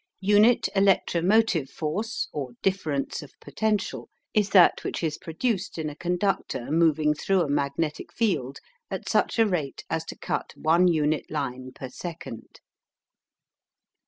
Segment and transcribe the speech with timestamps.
[0.21, 5.95] UNIT ELECTRO MOTIVE FORCE or DIFFERENCE OF POTENTIAL is that which is produced in a
[5.95, 8.57] conductor moving through a magnetic field
[8.89, 12.61] at such a rate as to cut one unit line per second.